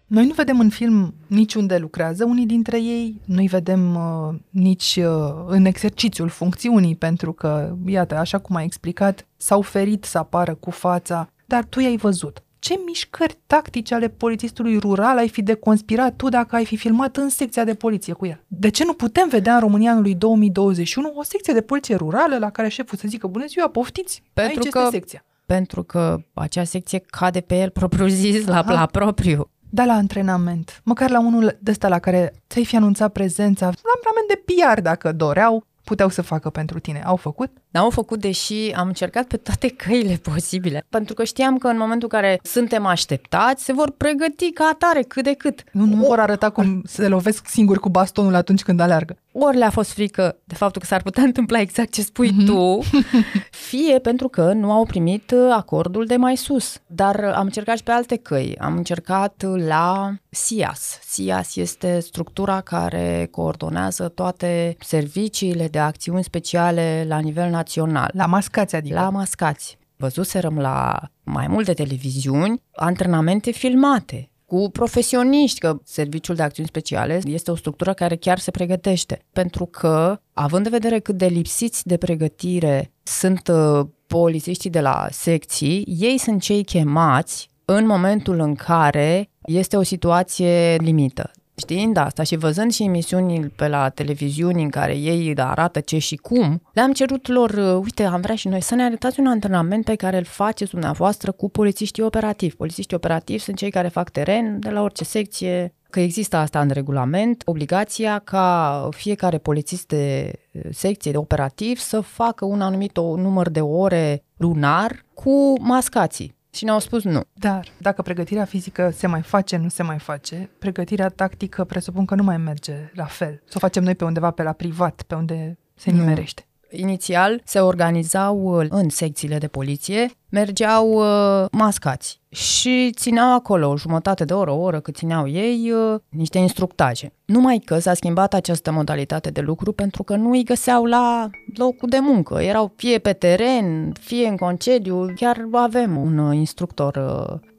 [0.07, 5.45] Noi nu vedem în film niciunde lucrează, unii dintre ei nu-i vedem uh, nici uh,
[5.47, 10.71] în exercițiul funcțiunii, pentru că, iată, așa cum ai explicat, s-au ferit să apară cu
[10.71, 12.41] fața, dar tu i-ai văzut.
[12.59, 17.29] Ce mișcări tactice ale polițistului rural ai fi deconspirat tu dacă ai fi filmat în
[17.29, 18.45] secția de poliție cu el?
[18.47, 22.51] De ce nu putem vedea în România anului 2021 o secție de poliție rurală la
[22.51, 25.25] care șeful să zică bună ziua, poftiți, Pentru aici că- este secția.
[25.47, 28.73] Pentru că acea secție cade pe el propriu-zis, la, Aha.
[28.73, 29.51] la propriu.
[29.71, 30.81] Da, la antrenament.
[30.85, 34.81] Măcar la unul de ăsta la care ți-ai fi anunțat prezența, la antrenament de PR
[34.81, 37.03] dacă doreau, puteau să facă pentru tine.
[37.05, 37.51] Au făcut?
[37.77, 42.09] N-au făcut, deși am încercat pe toate căile posibile, pentru că știam că în momentul
[42.13, 45.65] în care suntem așteptați, se vor pregăti ca atare, cât de cât.
[45.73, 49.17] Nu, nu vor arăta cum se lovesc singuri cu bastonul atunci când aleargă.
[49.33, 52.47] Ori le-a fost frică de faptul că s-ar putea întâmpla exact ce spui mm-hmm.
[52.47, 52.79] tu,
[53.69, 56.79] fie pentru că nu au primit uh, acordul de mai sus.
[56.87, 58.57] Dar uh, am încercat și pe alte căi.
[58.59, 60.99] Am încercat uh, la SIAS.
[61.07, 67.65] SIAS este structura care coordonează toate serviciile de acțiuni speciale la nivel național.
[68.13, 68.95] La mascați, adică.
[68.95, 69.79] La mascați.
[69.97, 74.31] Văzuserăm la mai multe televiziuni antrenamente filmate.
[74.45, 79.19] cu profesioniști, că Serviciul de Acțiuni Speciale este o structură care chiar se pregătește.
[79.33, 85.07] Pentru că, având în vedere cât de lipsiți de pregătire sunt uh, polițiștii de la
[85.11, 91.31] secții, ei sunt cei chemați în momentul în care este o situație limită.
[91.59, 96.17] Știind asta și văzând și emisiuni pe la televiziuni în care ei arată ce și
[96.17, 99.85] cum, le-am cerut lor, uh, uite, am vrea și noi să ne arătați un antrenament
[99.85, 102.57] pe care îl faceți dumneavoastră cu polițiștii operativi.
[102.57, 106.69] Polițiștii operativi sunt cei care fac teren de la orice secție, că există asta în
[106.69, 113.49] regulament, obligația ca fiecare polițist de uh, secție de operativ să facă un anumit număr
[113.49, 116.36] de ore lunar cu mascații.
[116.57, 117.21] Și ne-au spus nu.
[117.33, 122.15] Dar dacă pregătirea fizică se mai face, nu se mai face, pregătirea tactică presupun că
[122.15, 123.43] nu mai merge la fel.
[123.45, 126.47] Să o facem noi pe undeva, pe la privat, pe unde se nimerește.
[126.71, 133.77] Inițial se organizau uh, în secțiile de poliție, mergeau uh, mascați și țineau acolo o
[133.77, 137.13] jumătate de oră, o oră cât țineau ei, uh, niște instructaje.
[137.25, 141.89] Numai că s-a schimbat această modalitate de lucru pentru că nu îi găseau la locul
[141.89, 142.41] de muncă.
[142.41, 145.13] Erau fie pe teren, fie în concediu.
[145.15, 147.01] Chiar avem un instructor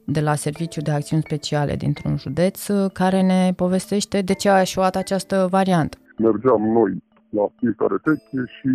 [0.04, 4.96] de la Serviciul de Acțiuni Speciale dintr-un județ care ne povestește de ce a eșuat
[4.96, 5.98] această variantă.
[6.16, 7.02] Mergeam noi
[7.36, 8.72] la fiecare secție și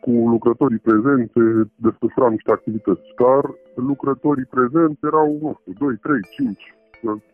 [0.00, 1.32] cu lucrătorii prezenți
[1.84, 3.06] desfășuram niște activități.
[3.22, 6.74] Dar lucrătorii prezenți erau, nu știu, 2, 3, 5.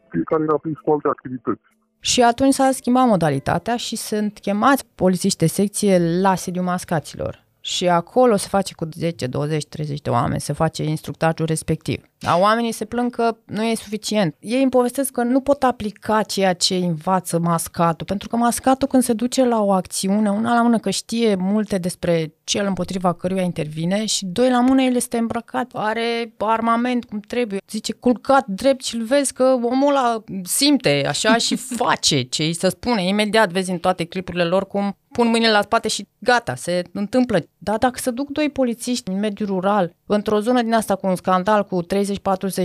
[0.09, 1.67] Fiecare era prins cu alte activități.
[2.01, 7.89] Și atunci s-a schimbat modalitatea și sunt chemați polițiști de secție la sediul mascaților și
[7.89, 12.03] acolo se face cu 10, 20, 30 de oameni, se face instructajul respectiv.
[12.19, 14.35] Dar oamenii se plâng că nu e suficient.
[14.39, 19.03] Ei îmi povestesc că nu pot aplica ceea ce învață mascatul, pentru că mascatul când
[19.03, 23.43] se duce la o acțiune, una la mână că știe multe despre cel împotriva căruia
[23.43, 28.85] intervine și doi la mână el este îmbrăcat, are armament cum trebuie, zice culcat drept
[28.85, 33.07] și îl vezi că omul ăla simte așa și face ce îi se spune.
[33.07, 37.39] Imediat vezi în toate clipurile lor cum pun mâinile la spate și gata, se întâmplă.
[37.59, 41.17] Dar dacă se duc doi polițiști în mediul rural, într-o zonă din asta cu un
[41.17, 41.87] scandal cu 30-40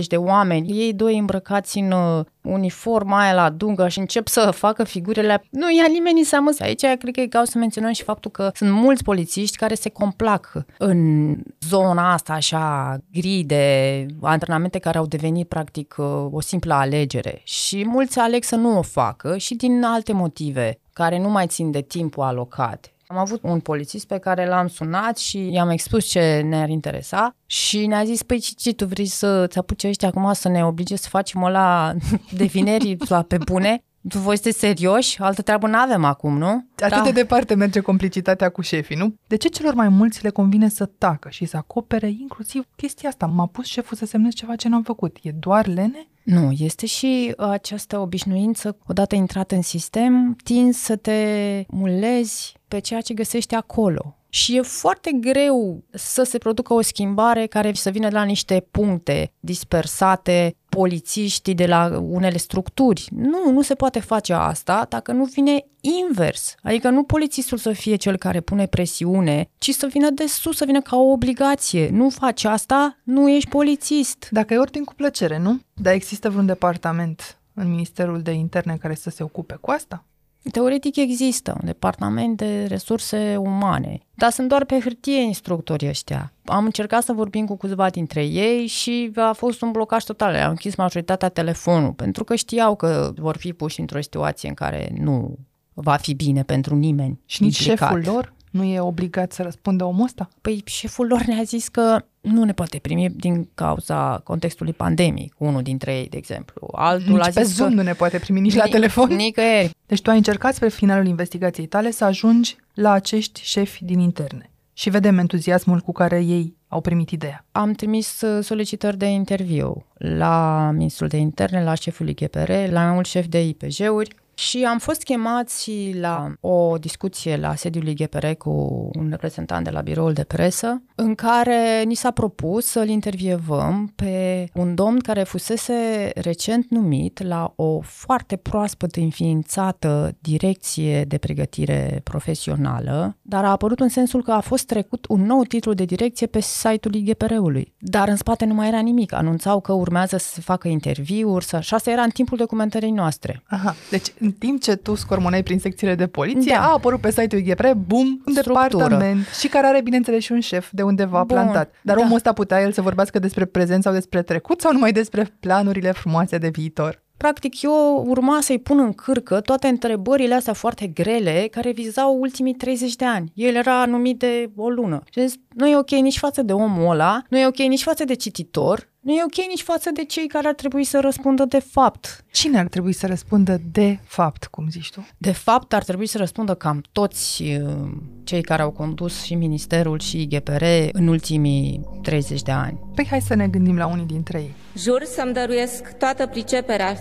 [0.08, 4.84] de oameni, ei doi îmbrăcați în uh, uniforma aia la dungă și încep să facă
[4.84, 6.50] figurile, nu ia nimeni seamă.
[6.58, 9.88] Aici cred că e ca să menționăm și faptul că sunt mulți polițiști care se
[9.88, 11.34] complac în
[11.68, 17.86] zona asta așa gri de antrenamente care au devenit practic uh, o simplă alegere și
[17.86, 21.80] mulți aleg să nu o facă și din alte motive care nu mai țin de
[21.80, 22.92] timpul alocat.
[23.06, 27.86] Am avut un polițist pe care l-am sunat și i-am expus ce ne-ar interesa și
[27.86, 31.40] ne-a zis, păi ce, tu vrei să-ți apuci ăștia acum să ne oblige să facem
[31.40, 31.94] la
[32.30, 33.82] de vineri la pe bune?
[34.08, 35.20] Tu voi sunteți serioși?
[35.20, 36.66] Altă treabă nu avem acum, nu?
[36.76, 37.02] Atât da.
[37.02, 39.14] de departe merge complicitatea cu șefii, nu?
[39.26, 43.26] De ce celor mai mulți le convine să tacă și să acopere inclusiv chestia asta?
[43.26, 45.16] M-a pus șeful să semnez ceva ce n-am făcut.
[45.22, 46.08] E doar lene?
[46.22, 53.00] Nu, este și această obișnuință, odată intrat în sistem, tin să te mulezi pe ceea
[53.00, 54.17] ce găsești acolo.
[54.28, 58.66] Și e foarte greu să se producă o schimbare care să vină de la niște
[58.70, 63.08] puncte dispersate, polițiștii de la unele structuri.
[63.10, 66.54] Nu, nu se poate face asta dacă nu vine invers.
[66.62, 70.64] Adică nu polițistul să fie cel care pune presiune, ci să vină de sus, să
[70.64, 71.88] vină ca o obligație.
[71.88, 74.28] Nu faci asta, nu ești polițist.
[74.30, 75.60] Dacă e ordin cu plăcere, nu?
[75.74, 80.04] Dar există vreun departament în Ministerul de Interne care să se ocupe cu asta?
[80.52, 86.32] Teoretic există un departament de resurse umane, dar sunt doar pe hârtie instructorii ăștia.
[86.44, 90.34] Am încercat să vorbim cu câțiva dintre ei și a fost un blocaj total.
[90.34, 94.92] Am închis majoritatea telefonul, pentru că știau că vor fi puși într-o situație în care
[95.00, 95.38] nu
[95.74, 97.20] va fi bine pentru nimeni.
[97.24, 97.88] Și nici implicat.
[97.88, 100.28] șeful lor nu e obligat să răspundă omul ăsta?
[100.40, 105.62] Păi șeful lor ne-a zis că nu ne poate primi din cauza contextului pandemic, unul
[105.62, 106.68] dintre ei, de exemplu.
[106.72, 107.74] Altul nici a pe zis Zoom că...
[107.74, 109.08] nu ne poate primi nici la telefon.
[109.08, 109.70] Nicăieri.
[109.86, 114.50] Deci tu ai încercat spre finalul investigației tale să ajungi la acești șefi din interne.
[114.72, 117.44] Și vedem entuziasmul cu care ei au primit ideea.
[117.52, 122.92] Am trimis uh, solicitări de interviu la ministrul de interne, la șeful IGPR, la mai
[122.92, 128.50] mulți șefi de IPJ-uri și am fost chemați la o discuție la sediul IGPR cu
[128.98, 134.48] un reprezentant de la biroul de presă, în care ni s-a propus să-l intervievăm pe
[134.54, 143.16] un domn care fusese recent numit la o foarte proaspăt înființată direcție de pregătire profesională,
[143.22, 146.40] dar a apărut în sensul că a fost trecut un nou titlu de direcție pe
[146.40, 147.72] site-ul IGPR-ului.
[147.78, 149.12] Dar în spate nu mai era nimic.
[149.12, 151.60] Anunțau că urmează să se facă interviuri, să...
[151.60, 153.42] și asta era în timpul documentării noastre.
[153.46, 156.62] Aha, deci în timp ce tu scormoneai prin secțiile de poliție, Da.
[156.66, 158.68] a apărut pe site-ul IGPR, bum, un Structură.
[158.68, 161.74] departament și care are, bineînțeles, și un șef de undeva Bun, plantat.
[161.82, 162.02] Dar da.
[162.02, 165.92] omul ăsta putea el să vorbească despre prezent sau despre trecut sau numai despre planurile
[165.92, 167.02] frumoase de viitor?
[167.16, 172.54] Practic, eu urma să-i pun în cârcă toate întrebările astea foarte grele care vizau ultimii
[172.54, 173.32] 30 de ani.
[173.34, 175.02] El era numit de o lună.
[175.10, 178.04] Și zis, nu e ok nici față de omul ăla, nu e ok nici față
[178.04, 181.58] de cititor, nu e ok nici față de cei care ar trebui să răspundă de
[181.58, 182.24] fapt.
[182.32, 185.06] Cine ar trebui să răspundă de fapt, cum zici tu?
[185.18, 187.90] De fapt, ar trebui să răspundă cam toți uh,
[188.24, 192.80] cei care au condus și Ministerul și IGPR în ultimii 30 de ani.
[192.94, 194.54] Păi hai să ne gândim la unii dintre ei.
[194.76, 196.96] Jur să-mi dăruiesc toată priceperea,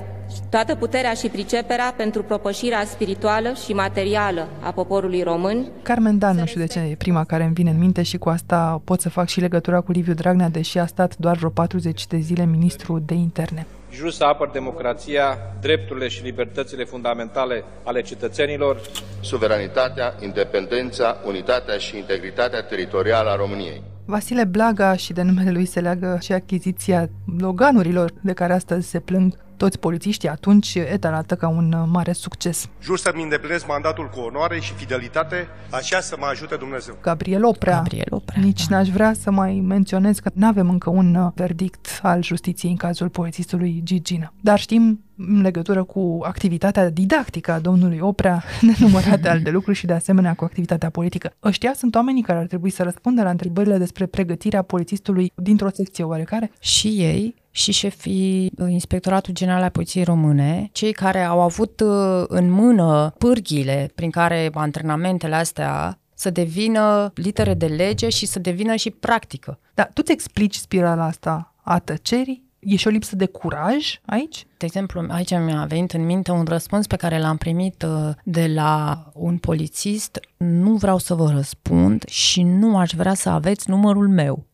[0.50, 5.72] toată puterea și priceperea pentru propășirea spirituală și materială a poporului român.
[5.82, 8.30] Carmen Dan, nu știu de ce e prima care îmi vine în minte și cu
[8.30, 12.08] asta pot să fac și legătura cu Liviu Dragnea, deși a stat doar vreo 40
[12.08, 13.66] de zile ministru de interne.
[13.92, 18.82] Jur să apăr democrația, drepturile și libertățile fundamentale ale cetățenilor,
[19.22, 23.84] suveranitatea, independența, unitatea și integritatea teritorială a României.
[24.10, 29.00] Vasile Blaga și de numele lui se leagă și achiziția loganurilor de care astăzi se
[29.00, 32.70] plâng toți polițiștii atunci etalată ca un mare succes.
[32.82, 36.98] Jur să-mi îndeplinesc mandatul cu onoare și fidelitate, așa să mă ajute Dumnezeu.
[37.02, 37.76] Gabriel Oprea.
[37.76, 38.76] Gabriel Oprea Nici da.
[38.76, 43.10] n-aș vrea să mai menționez că nu avem încă un verdict al justiției în cazul
[43.10, 44.34] polițistului Gigina.
[44.42, 48.44] Dar știm în legătură cu activitatea didactică a domnului Oprea,
[48.80, 51.34] nenumărate alte lucruri și de asemenea cu activitatea politică.
[51.44, 56.04] Ăștia sunt oamenii care ar trebui să răspundă la întrebările despre pregătirea polițistului dintr-o secție
[56.04, 56.52] oarecare?
[56.60, 62.52] Și ei și șefii Inspectoratul General al Poliției Române, cei care au avut uh, în
[62.52, 68.92] mână pârghile prin care antrenamentele astea să devină litere de lege și să devină și
[68.92, 69.60] practică.
[69.74, 72.47] Da, tu ți explici spirala asta a tăcerii?
[72.70, 74.46] E și o lipsă de curaj aici?
[74.58, 78.48] De exemplu, aici mi-a venit în minte un răspuns pe care l-am primit uh, de
[78.48, 80.20] la un polițist.
[80.38, 84.46] Nu vreau să vă răspund și nu aș vrea să aveți numărul meu.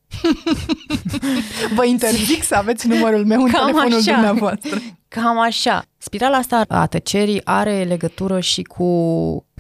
[1.76, 4.12] Vă interzic să aveți numărul meu în Cam telefonul așa.
[4.12, 4.80] dumneavoastră.
[5.22, 5.86] Cam așa.
[5.98, 8.84] Spirala asta a tăcerii are legătură și cu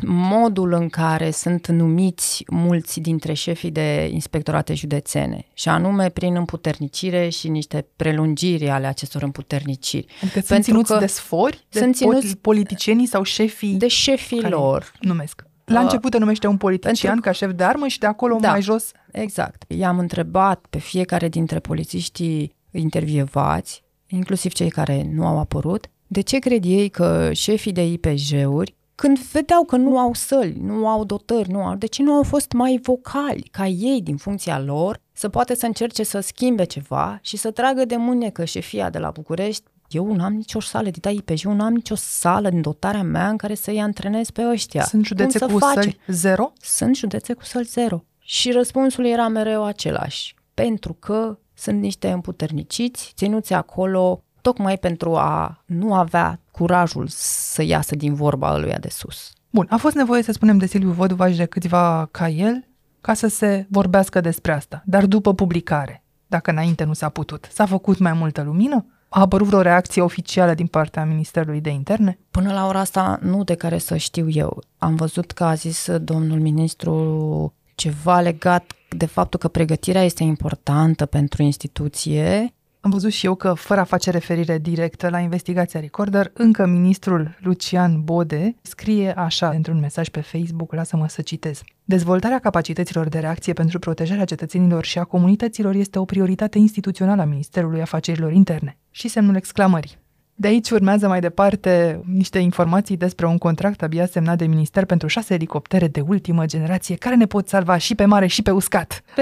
[0.05, 7.29] modul în care sunt numiți mulți dintre șefii de inspectorate județene, și anume prin împuternicire
[7.29, 10.05] și niște prelungiri ale acestor împuterniciri.
[10.23, 11.65] Adică sunt ținuți de sfori?
[11.69, 13.73] De sunt ținuți politicienii sau șefii?
[13.73, 14.91] De șefii care lor.
[14.99, 15.43] Numesc.
[15.65, 18.37] La Uh, început te numește un politician pentru- ca șef de armă și de acolo
[18.41, 18.49] Da.
[18.49, 19.63] mai jos Exact.
[19.67, 23.82] I-am întrebat pe fiecare dintre polițiștii intervievați,
[24.15, 29.19] inclusiv cei care nu au apărut, de ce cred ei că șefii de IPJ-uri, când
[29.19, 32.51] vedeau că nu au săli, nu au dotări, nu au, de ce nu au fost
[32.51, 37.37] mai vocali ca ei din funcția lor să poate să încerce să schimbe ceva și
[37.37, 39.63] să tragă de mânecă șefia de la București
[39.95, 43.29] eu nu am nicio sală de IPJ, eu nu am nicio sală în dotarea mea
[43.29, 44.83] în care să-i antrenez pe ăștia.
[44.83, 45.79] Sunt județe Cum să cu face?
[45.79, 46.53] săli zero?
[46.61, 48.03] Sunt județe cu săli zero.
[48.19, 50.35] Și răspunsul era mereu același.
[50.53, 57.95] Pentru că sunt niște împuterniciți, ținuți acolo tocmai pentru a nu avea curajul să iasă
[57.95, 59.31] din vorba lui de sus.
[59.49, 62.67] Bun, a fost nevoie să spunem de Silviu Văduvaș și de câțiva ca el
[63.01, 64.81] ca să se vorbească despre asta.
[64.85, 68.85] Dar după publicare, dacă înainte nu s-a putut, s-a făcut mai multă lumină?
[69.09, 72.19] A apărut vreo reacție oficială din partea Ministerului de Interne?
[72.31, 74.63] Până la ora asta, nu de care să știu eu.
[74.77, 81.05] Am văzut că a zis domnul ministru ceva legat de faptul că pregătirea este importantă
[81.05, 82.53] pentru instituție.
[82.79, 87.37] Am văzut și eu că, fără a face referire directă la investigația Recorder, încă ministrul
[87.39, 91.61] Lucian Bode scrie așa într-un mesaj pe Facebook, lasă-mă să citez.
[91.83, 97.25] Dezvoltarea capacităților de reacție pentru protejarea cetățenilor și a comunităților este o prioritate instituțională a
[97.25, 98.77] Ministerului Afacerilor Interne.
[98.91, 100.01] Și semnul exclamării.
[100.35, 105.07] De aici urmează mai departe niște informații despre un contract abia semnat de minister pentru
[105.07, 109.01] șase elicoptere de ultimă generație care ne pot salva și pe mare și pe uscat.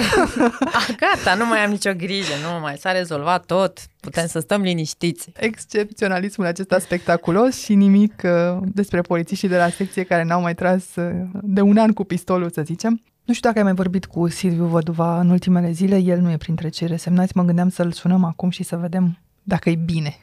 [0.74, 4.62] Ah, gata, nu mai am nicio grijă, nu mai s-a rezolvat tot, putem să stăm
[4.62, 5.32] liniștiți.
[5.36, 10.96] Excepționalismul acesta spectaculos și nimic uh, despre polițiștii de la secție care n-au mai tras
[10.96, 13.02] uh, de un an cu pistolul, să zicem.
[13.26, 16.38] Nu știu dacă ai mai vorbit cu Silviu Văduva în ultimele zile, el nu e
[16.38, 20.18] printre cei resemnați, mă gândeam să-l sunăm acum și să vedem dacă e bine.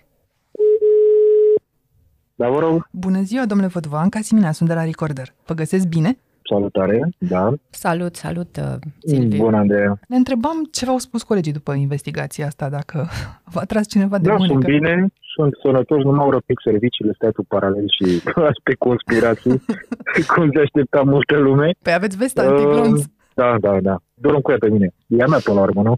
[2.40, 2.88] Da, vă rog.
[2.90, 5.28] Bună ziua, domnule Văduva, în Casimina, sunt de la Recorder.
[5.46, 6.18] Vă găsesc bine?
[6.50, 7.52] Salutare, da.
[7.70, 8.74] Salut, salut, uh,
[9.06, 9.42] Silviu.
[9.44, 9.98] Bună, Andreea.
[10.08, 13.08] Ne întrebam ce v-au spus colegii după investigația asta, dacă
[13.54, 14.52] v-a tras cineva de Da, mânecă.
[14.52, 19.62] sunt bine, sunt sănătos, nu m-au răpit serviciile statul paralel și alte conspirații,
[20.34, 21.70] cum se aștepta multă lume.
[21.82, 22.98] Păi aveți vesta antiglonț.
[23.00, 23.96] Uh, da, da, da.
[24.14, 24.88] Dorm cu ea pe mine.
[25.06, 25.94] E a mea până la urmă, nu?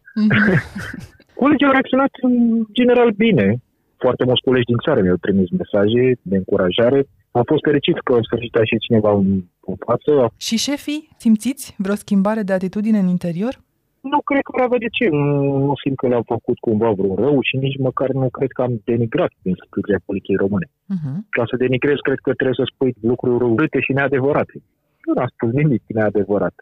[1.34, 3.60] Colegii au reacționat în general bine.
[4.04, 7.00] Foarte mulți colegi din țară mi-au trimis mesaje de încurajare.
[7.30, 9.28] Am fost fericit că în sfârșit a ieșit cineva în,
[9.70, 10.12] în față.
[10.36, 13.54] Și șefii, simțiți vreo schimbare de atitudine în interior?
[14.00, 15.08] Nu cred că ar avea de ce.
[15.08, 18.62] Nu, nu simt că le-am făcut cumva vreun rău și nici măcar nu cred că
[18.62, 20.66] am denigrat instituția poliției române.
[20.66, 21.16] Uh-huh.
[21.36, 24.62] Ca să denigrezi, cred că trebuie să spui lucruri urâte și neadevărate.
[25.04, 26.54] Nu am spus nimic neadevărat.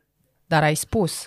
[0.47, 1.27] Dar ai spus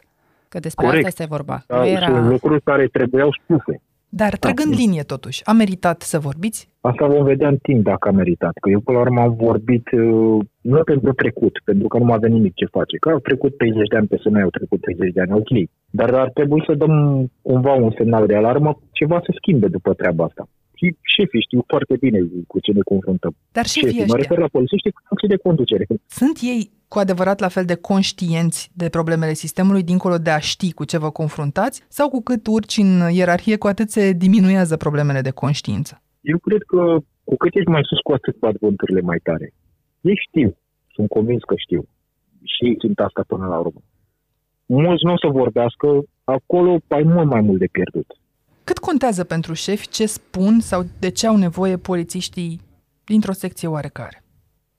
[0.50, 1.06] că despre Corect.
[1.06, 1.64] asta este vorba.
[1.68, 2.28] Dar Nu Sunt era...
[2.28, 3.82] lucruri care trebuiau spuse.
[4.14, 6.70] Dar trăgând linie totuși, a meritat să vorbiți?
[6.82, 8.54] Asta vom vedea în timp dacă a meritat.
[8.62, 12.16] Că eu până la urmă am vorbit uh, nu pentru trecut, pentru că nu mai
[12.16, 12.98] avea nimic ce face.
[12.98, 15.52] Că au trecut 30 de ani pe noi au trecut 30 de ani, ok.
[15.90, 16.96] Dar ar trebui să dăm
[17.42, 20.48] cumva un semnal de alarmă, ceva să schimbe după treaba asta.
[20.82, 23.36] Și șefii știu foarte bine cu ce ne confruntăm.
[23.52, 25.86] Dar șefii Șefii, mă ăștia- refer la polițiști cu funcție de conducere.
[26.08, 30.74] Sunt ei cu adevărat la fel de conștienți de problemele sistemului, dincolo de a ști
[30.74, 35.22] cu ce vă confruntați, sau cu cât urci în ierarhie, cu atât se diminuează problemele
[35.22, 36.02] de conștiință?
[36.22, 39.54] Eu cred că cu cât ești mai sus, cu atât bat vânturile mai tare.
[40.02, 40.58] Ei știu,
[40.94, 41.82] sunt convins că știu.
[42.44, 43.82] Și ei simt asta până la urmă.
[44.66, 45.88] Mulți nu o să vorbească,
[46.24, 48.10] acolo ai mult mai mult de pierdut.
[48.72, 52.60] Cât contează pentru șefi ce spun sau de ce au nevoie polițiștii
[53.06, 54.24] dintr-o secție oarecare?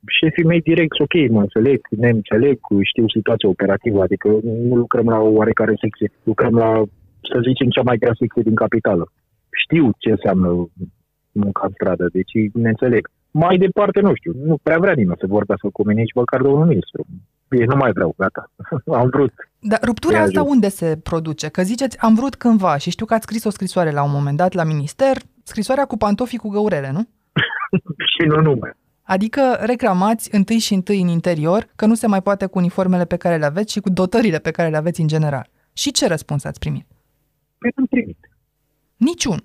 [0.06, 4.28] Șefii mei direct, ok, mă înțeleg, ne înțeleg, știu situația operativă, adică
[4.68, 6.82] nu lucrăm la o oarecare secție, lucrăm la,
[7.30, 9.04] să zicem, cea mai grea secție din capitală.
[9.62, 10.48] Știu ce înseamnă
[11.32, 13.08] munca în stradă, deci ne înțeleg.
[13.30, 16.66] Mai departe, nu știu, nu prea vrea nimeni să vorbească cu mine, nici măcar domnul
[16.66, 17.06] ministru.
[17.60, 18.50] Eu nu mai vreau, gata.
[19.00, 19.32] Am vrut.
[19.58, 20.54] Dar ruptura Pe asta ajuns.
[20.54, 21.48] unde se produce?
[21.48, 24.36] Că ziceți, am vrut cândva și știu că ați scris o scrisoare la un moment
[24.36, 27.08] dat la minister, scrisoarea cu pantofii cu găurele, nu?
[28.12, 28.70] și nu numai.
[29.02, 33.16] Adică reclamați întâi și întâi în interior că nu se mai poate cu uniformele pe
[33.16, 35.48] care le aveți și cu dotările pe care le aveți în general.
[35.72, 36.86] Și ce răspuns ați primit?
[37.58, 38.18] Păi am primit.
[38.96, 39.44] Niciun.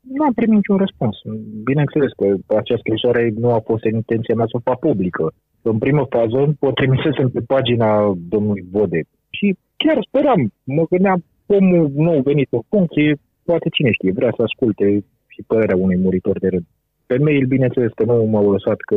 [0.00, 1.16] Nu am primit niciun răspuns.
[1.64, 5.32] Bineînțeles că această scrisoare nu a fost în intenția mea să o fac publică.
[5.72, 9.00] În primă fază o trimisesem pe pagina domnului Bode
[9.30, 14.42] și chiar speram, mă gândeam, omul nou venit în funcție, poate cine știe, vrea să
[14.42, 16.64] asculte și părerea unui muritor de rând.
[17.06, 18.96] Pe mail, bineînțeles că nu m-au lăsat că,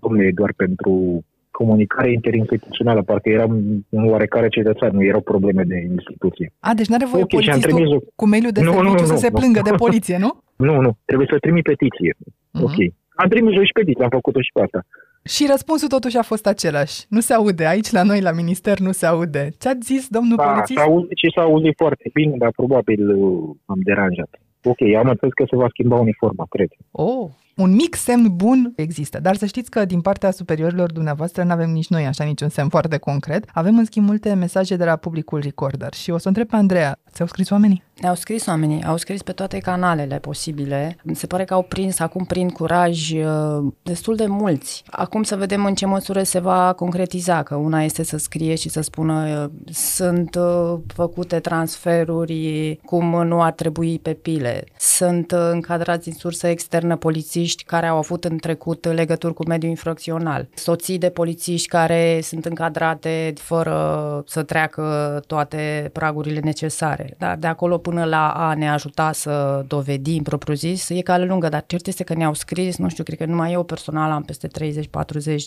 [0.00, 3.52] domnule, e doar pentru comunicare interinstituțională, parcă eram
[3.88, 6.52] un oarecare cetățean, nu erau probleme de instituție.
[6.60, 7.98] A, deci n-are voie Ok, și am polițistul trimis-o.
[8.20, 9.38] cu mail-ul de Nu, nu, serviciu nu, să nu, se nu.
[9.38, 10.30] plângă de poliție, nu?
[10.66, 12.12] Nu, nu, trebuie să trimit petiție.
[12.50, 12.64] Mhm.
[12.64, 12.78] Ok.
[13.22, 14.80] Am trimis-o și petiție, am făcut-o și pe asta.
[15.22, 17.04] Și răspunsul totuși a fost același.
[17.08, 17.66] Nu se aude.
[17.66, 19.50] Aici, la noi, la minister, nu se aude.
[19.58, 20.78] Ce ați zis, domnul Da, polițist?
[20.78, 24.40] s-a auzit și s-a auzit foarte bine, dar probabil uh, am deranjat.
[24.62, 26.68] Ok, am înțeles că se va schimba uniforma, cred.
[26.90, 31.50] Oh, un mic semn bun există, dar să știți că din partea superiorilor dumneavoastră nu
[31.50, 33.44] avem nici noi așa niciun semn foarte concret.
[33.54, 36.98] Avem în schimb multe mesaje de la publicul Recorder și o să întreb pe Andreea,
[37.10, 37.82] ți-au scris oamenii?
[38.00, 40.96] Ne-au scris oamenii, au scris pe toate canalele posibile.
[41.02, 44.82] Mi se pare că au prins acum prin curaj uh, destul de mulți.
[44.90, 48.68] Acum să vedem în ce măsură se va concretiza, că una este să scrie și
[48.68, 55.48] să spună uh, sunt uh, făcute transferuri cum nu ar trebui pe pile, sunt uh,
[55.52, 60.98] încadrați în sursă externă polițiști care au avut în trecut legături cu mediul infracțional, soții
[60.98, 67.14] de polițiști care sunt încadrate fără să treacă toate pragurile necesare.
[67.18, 71.64] Dar de acolo până la a ne ajuta să dovedim propriu-zis, e cale lungă, dar
[71.66, 74.50] cert este că ne-au scris, nu știu, cred că numai eu personal am peste 30-40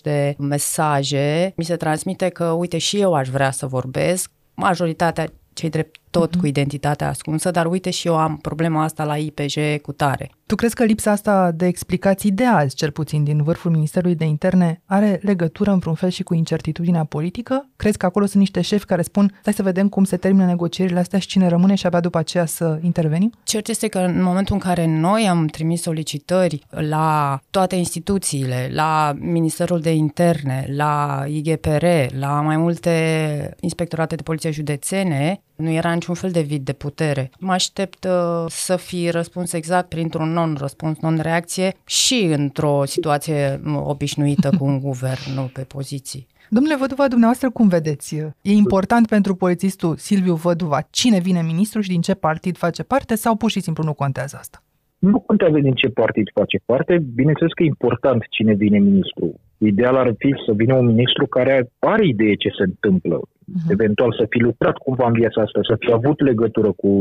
[0.04, 1.54] de mesaje.
[1.56, 6.36] Mi se transmite că, uite, și eu aș vrea să vorbesc, majoritatea cei drept tot
[6.36, 10.30] cu identitatea ascunsă, dar uite și eu am problema asta la IPJ cu tare.
[10.45, 14.26] Tu crezi că lipsa asta de explicații de azi, cel puțin din vârful Ministerului de
[14.26, 17.69] Interne, are legătură în vreun fel și cu incertitudinea politică?
[17.76, 20.99] Crezi că acolo sunt niște șefi care spun, stai să vedem cum se termină negocierile
[20.99, 23.32] astea și cine rămâne și abia după aceea să intervenim?
[23.43, 29.13] Cert este că în momentul în care noi am trimis solicitări la toate instituțiile, la
[29.19, 31.86] Ministerul de Interne, la IGPR,
[32.17, 37.32] la mai multe inspectorate de poliție județene, nu era niciun fel de vid de putere.
[37.39, 44.50] Mă aștept uh, să fi răspuns exact printr-un non-răspuns, non-reacție și într-o situație uh, obișnuită
[44.58, 46.28] cu un guvern, nu pe poziții.
[46.50, 48.16] Domnule Văduva, dumneavoastră cum vedeți?
[48.16, 53.16] E important pentru polițistul Silviu Văduva cine vine ministru și din ce partid face parte
[53.16, 54.63] sau pur și simplu nu contează asta?
[55.12, 59.39] Nu contează din ce partid face parte, bineînțeles că e important cine vine ministru.
[59.58, 63.72] Ideal ar fi să vină un ministru care are idee ce se întâmplă, uh-huh.
[63.76, 66.92] eventual să fi lucrat cumva în viața asta, să fi avut legătură cu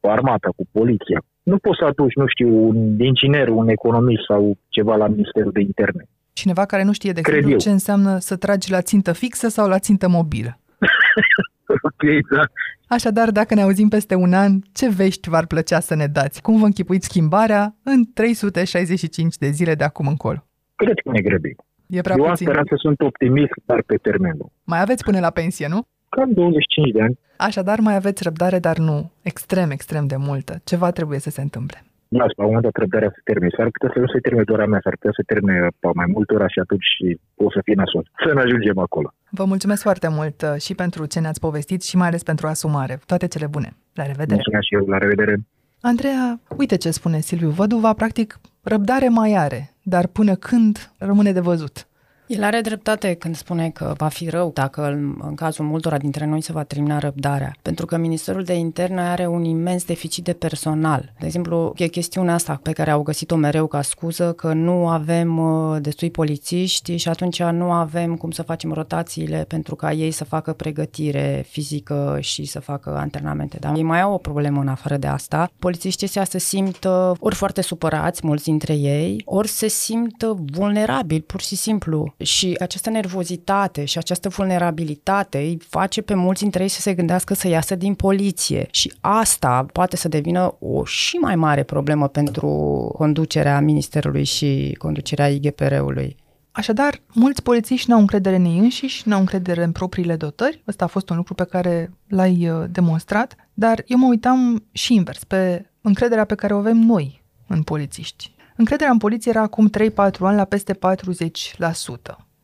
[0.00, 1.20] armata, cu poliția.
[1.42, 5.60] Nu poți să aduci, nu știu, un inginer, un economist sau ceva la Ministerul de
[5.60, 6.02] Interne.
[6.32, 7.58] Cineva care nu știe, de Cred exemplu, eu.
[7.58, 10.58] ce înseamnă să tragi la țintă fixă sau la țintă mobilă.
[11.82, 12.42] ok, da.
[12.88, 16.42] Așadar, dacă ne auzim peste un an, ce vești v-ar plăcea să ne dați?
[16.42, 20.44] Cum vă închipuiți schimbarea în 365 de zile de acum încolo?
[20.76, 21.56] Cred că ne grăbim.
[21.86, 22.46] E prea Eu am puțin.
[22.46, 24.50] speranță, sunt optimist, dar pe termen lung.
[24.64, 25.86] Mai aveți până la pensie, nu?
[26.08, 27.18] cam 25 de ani.
[27.36, 30.60] Așadar, mai aveți răbdare, dar nu extrem, extrem de multă.
[30.64, 31.84] Ceva trebuie să se întâmple.
[32.18, 33.50] Las, la un moment dat răbdarea se termine.
[33.56, 36.08] S-ar putea să nu se termine doar a mea, s-ar putea să termine pe mai
[36.14, 36.88] multe ori și atunci
[37.34, 38.10] o să fie nasol.
[38.26, 39.08] Să ne ajungem acolo.
[39.30, 43.00] Vă mulțumesc foarte mult uh, și pentru ce ne-ați povestit și mai ales pentru asumare.
[43.06, 43.70] Toate cele bune.
[43.94, 44.34] La revedere!
[44.34, 45.34] Mulțumesc și eu, la revedere!
[45.80, 51.40] Andreea, uite ce spune Silviu Văduva, practic răbdare mai are, dar până când rămâne de
[51.40, 51.86] văzut.
[52.30, 54.86] El are dreptate când spune că va fi rău dacă
[55.20, 59.26] în cazul multora dintre noi se va termina răbdarea, pentru că Ministerul de Interne are
[59.26, 61.12] un imens deficit de personal.
[61.18, 65.38] De exemplu, e chestiunea asta pe care au găsit-o mereu ca scuză, că nu avem
[65.38, 70.24] uh, destui polițiști și atunci nu avem cum să facem rotațiile pentru ca ei să
[70.24, 73.56] facă pregătire fizică și să facă antrenamente.
[73.60, 75.50] Dar ei mai au o problemă în afară de asta.
[75.58, 80.22] Polițiștii se simt ori foarte supărați, mulți dintre ei, ori se simt
[80.52, 86.62] vulnerabili, pur și simplu și această nervozitate și această vulnerabilitate îi face pe mulți dintre
[86.62, 91.16] ei să se gândească să iasă din poliție și asta poate să devină o și
[91.16, 92.48] mai mare problemă pentru
[92.96, 96.16] conducerea Ministerului și conducerea IGPR-ului.
[96.52, 100.62] Așadar, mulți polițiști n-au încredere în ei înșiși, n-au încredere în propriile dotări.
[100.68, 104.94] Ăsta a fost un lucru pe care l-ai uh, demonstrat, dar eu mă uitam și
[104.94, 108.32] invers, pe încrederea pe care o avem noi în polițiști.
[108.60, 109.72] Încrederea în poliție era acum 3-4
[110.20, 110.78] ani la peste 40%,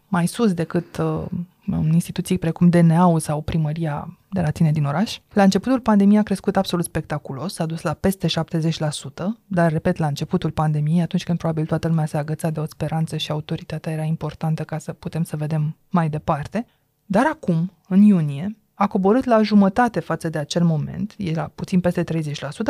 [0.09, 1.25] mai sus decât uh,
[1.67, 5.19] în instituții precum DNA-ul sau primăria de la tine din oraș.
[5.33, 8.33] La începutul pandemiei a crescut absolut spectaculos, s-a dus la peste 70%,
[9.47, 13.17] dar, repet, la începutul pandemiei, atunci când probabil toată lumea se agăța de o speranță
[13.17, 16.67] și autoritatea era importantă ca să putem să vedem mai departe.
[17.07, 22.05] Dar acum, în iunie, a coborât la jumătate față de acel moment, era puțin peste
[22.05, 22.07] 30%,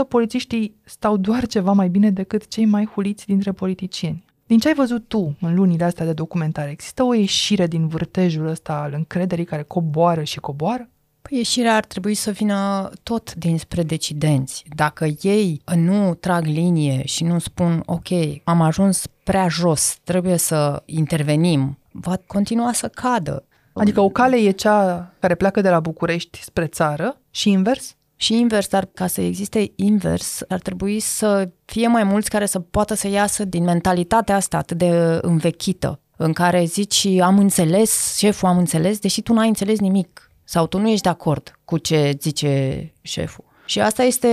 [0.08, 4.24] polițiștii stau doar ceva mai bine decât cei mai huliți dintre politicieni.
[4.46, 8.46] Din ce ai văzut tu în lunile astea de documentare, există o ieșire din vârtejul
[8.46, 10.88] ăsta al încrederii care coboară și coboară?
[11.22, 14.64] Păi ieșirea ar trebui să vină tot dinspre decidenți.
[14.74, 18.08] Dacă ei nu trag linie și nu spun, ok,
[18.44, 23.44] am ajuns prea jos, trebuie să intervenim, va continua să cadă.
[23.76, 27.96] Adică o cale e cea care pleacă de la București spre țară și invers?
[28.16, 32.60] Și invers, dar ca să existe invers, ar trebui să fie mai mulți care să
[32.60, 38.48] poată să iasă din mentalitatea asta atât de învechită, în care zici am înțeles, șeful
[38.48, 42.16] am înțeles, deși tu n-ai înțeles nimic sau tu nu ești de acord cu ce
[42.20, 43.44] zice șeful.
[43.66, 44.28] Și asta este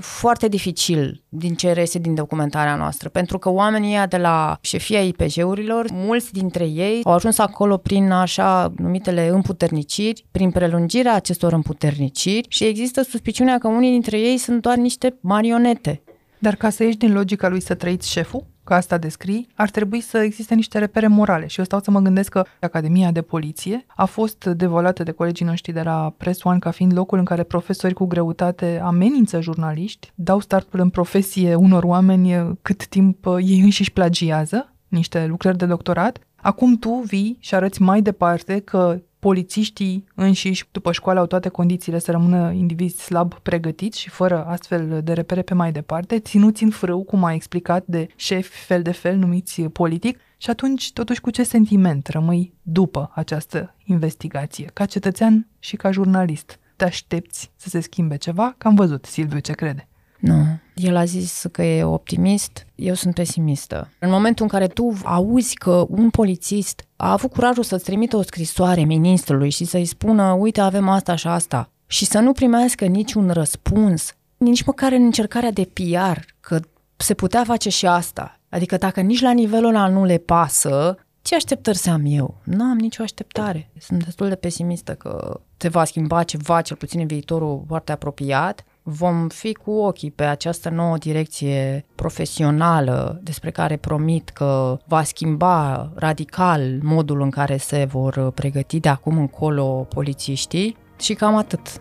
[0.00, 5.86] foarte dificil din ce rese din documentarea noastră, pentru că oamenii de la șefia IPJ-urilor,
[5.92, 12.64] mulți dintre ei au ajuns acolo prin așa numitele împuterniciri, prin prelungirea acestor împuterniciri și
[12.64, 16.02] există suspiciunea că unii dintre ei sunt doar niște marionete.
[16.38, 18.46] Dar ca să ieși din logica lui să trăiți șeful?
[18.68, 21.46] Că asta descrii, ar trebui să existe niște repere morale.
[21.46, 25.46] Și eu stau să mă gândesc că Academia de Poliție a fost devolată de colegii
[25.46, 30.12] noștri de la Press One ca fiind locul în care profesori cu greutate amenință jurnaliști,
[30.14, 36.18] dau startul în profesie unor oameni cât timp ei înșiși plagiază niște lucrări de doctorat.
[36.36, 41.98] Acum tu vii și arăți mai departe că polițiștii înșiși după școală au toate condițiile
[41.98, 46.70] să rămână indivizi slab pregătiți și fără astfel de repere pe mai departe, ținuți în
[46.70, 51.30] frâu, cum a explicat, de șefi fel de fel numiți politic, și atunci, totuși, cu
[51.30, 56.58] ce sentiment rămâi după această investigație, ca cetățean și ca jurnalist?
[56.76, 58.54] Te aștepți să se schimbe ceva?
[58.58, 59.88] Că am văzut, Silviu, ce crede.
[60.18, 60.44] Nu.
[60.74, 63.90] El a zis că e optimist, eu sunt pesimistă.
[63.98, 68.22] În momentul în care tu auzi că un polițist a avut curajul să-ți trimită o
[68.22, 73.30] scrisoare ministrului și să-i spună, uite, avem asta și asta, și să nu primească niciun
[73.30, 76.60] răspuns, nici măcar în încercarea de PR, că
[76.96, 78.40] se putea face și asta.
[78.48, 82.40] Adică dacă nici la nivelul ăla nu le pasă, ce așteptări să am eu?
[82.44, 83.70] Nu am nicio așteptare.
[83.78, 88.64] Sunt destul de pesimistă că se va schimba ceva, cel puțin în viitorul foarte apropiat,
[88.90, 95.90] vom fi cu ochii pe această nouă direcție profesională despre care promit că va schimba
[95.94, 101.80] radical modul în care se vor pregăti de acum încolo polițiștii și cam atât.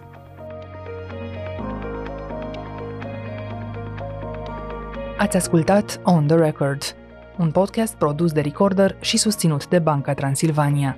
[5.17, 6.81] Ați ascultat On The Record,
[7.37, 10.97] un podcast produs de Recorder și susținut de Banca Transilvania.